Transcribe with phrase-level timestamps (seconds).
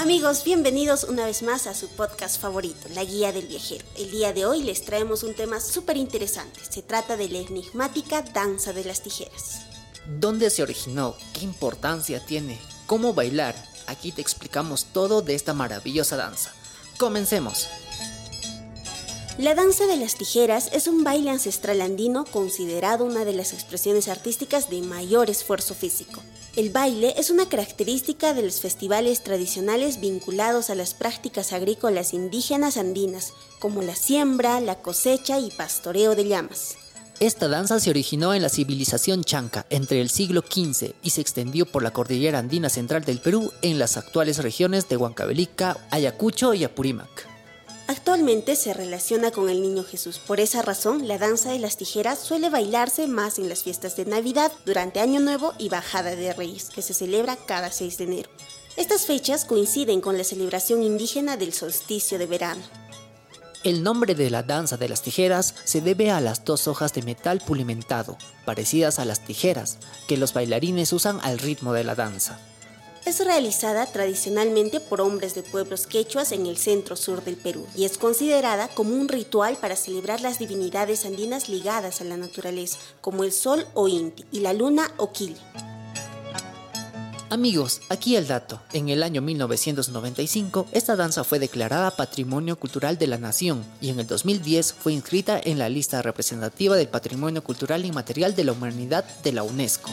[0.00, 3.84] Amigos, bienvenidos una vez más a su podcast favorito, La Guía del Viajero.
[3.96, 6.60] El día de hoy les traemos un tema súper interesante.
[6.70, 9.62] Se trata de la enigmática danza de las tijeras.
[10.06, 11.16] ¿Dónde se originó?
[11.32, 12.60] ¿Qué importancia tiene?
[12.86, 13.56] ¿Cómo bailar?
[13.88, 16.52] Aquí te explicamos todo de esta maravillosa danza.
[16.96, 17.66] Comencemos.
[19.38, 24.08] La danza de las tijeras es un baile ancestral andino considerado una de las expresiones
[24.08, 26.20] artísticas de mayor esfuerzo físico.
[26.56, 32.76] El baile es una característica de los festivales tradicionales vinculados a las prácticas agrícolas indígenas
[32.76, 36.76] andinas, como la siembra, la cosecha y pastoreo de llamas.
[37.20, 41.64] Esta danza se originó en la civilización chanca entre el siglo XV y se extendió
[41.64, 46.64] por la cordillera andina central del Perú en las actuales regiones de Huancavelica, Ayacucho y
[46.64, 47.37] Apurímac.
[47.88, 50.18] Actualmente se relaciona con el Niño Jesús.
[50.18, 54.04] Por esa razón, la danza de las tijeras suele bailarse más en las fiestas de
[54.04, 58.30] Navidad, durante Año Nuevo y Bajada de Reyes, que se celebra cada 6 de enero.
[58.76, 62.60] Estas fechas coinciden con la celebración indígena del solsticio de verano.
[63.64, 67.00] El nombre de la danza de las tijeras se debe a las dos hojas de
[67.00, 72.38] metal pulimentado, parecidas a las tijeras, que los bailarines usan al ritmo de la danza.
[73.08, 77.86] Es realizada tradicionalmente por hombres de pueblos quechuas en el centro sur del Perú y
[77.86, 83.24] es considerada como un ritual para celebrar las divinidades andinas ligadas a la naturaleza, como
[83.24, 85.38] el sol o Inti y la luna o Quili.
[87.30, 88.60] Amigos, aquí el dato.
[88.74, 94.00] En el año 1995, esta danza fue declarada Patrimonio Cultural de la Nación y en
[94.00, 99.06] el 2010 fue inscrita en la lista representativa del Patrimonio Cultural Inmaterial de la Humanidad
[99.22, 99.90] de la UNESCO.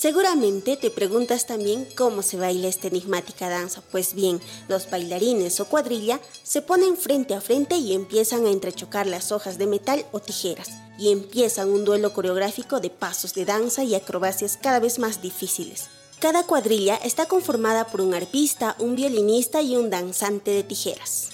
[0.00, 3.82] Seguramente te preguntas también cómo se baila esta enigmática danza.
[3.90, 9.08] Pues bien, los bailarines o cuadrilla se ponen frente a frente y empiezan a entrechocar
[9.08, 10.68] las hojas de metal o tijeras.
[11.00, 15.88] Y empiezan un duelo coreográfico de pasos de danza y acrobacias cada vez más difíciles.
[16.20, 21.30] Cada cuadrilla está conformada por un arpista, un violinista y un danzante de tijeras.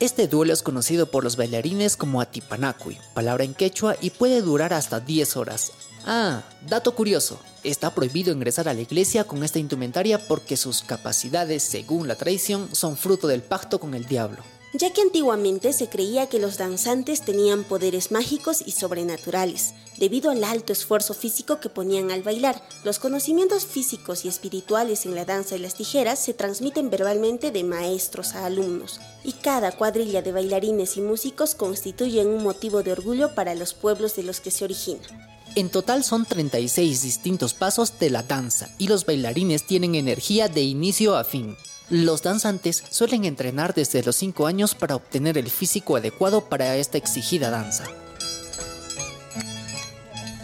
[0.00, 4.74] Este duelo es conocido por los bailarines como atipanacui, palabra en quechua, y puede durar
[4.74, 5.72] hasta 10 horas.
[6.08, 11.64] Ah, dato curioso, está prohibido ingresar a la iglesia con esta indumentaria porque sus capacidades,
[11.64, 14.38] según la tradición, son fruto del pacto con el diablo.
[14.72, 20.44] Ya que antiguamente se creía que los danzantes tenían poderes mágicos y sobrenaturales, debido al
[20.44, 22.62] alto esfuerzo físico que ponían al bailar.
[22.84, 27.64] Los conocimientos físicos y espirituales en la danza de las tijeras se transmiten verbalmente de
[27.64, 33.34] maestros a alumnos, y cada cuadrilla de bailarines y músicos constituyen un motivo de orgullo
[33.34, 35.35] para los pueblos de los que se origina.
[35.54, 40.62] En total son 36 distintos pasos de la danza y los bailarines tienen energía de
[40.62, 41.56] inicio a fin.
[41.88, 46.98] Los danzantes suelen entrenar desde los 5 años para obtener el físico adecuado para esta
[46.98, 47.84] exigida danza.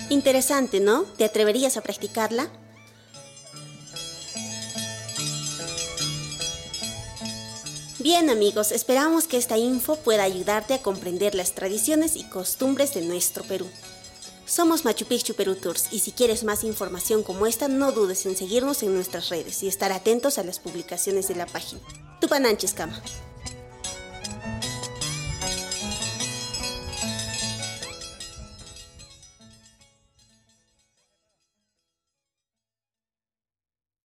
[0.09, 1.03] Interesante, ¿no?
[1.03, 2.49] ¿Te atreverías a practicarla?
[7.99, 13.03] Bien amigos, esperamos que esta info pueda ayudarte a comprender las tradiciones y costumbres de
[13.03, 13.69] nuestro Perú.
[14.55, 18.37] Somos Machu Picchu Perú Tours y si quieres más información como esta, no dudes en
[18.37, 21.81] seguirnos en nuestras redes y estar atentos a las publicaciones de la página.
[22.21, 23.01] Tupananches Cama.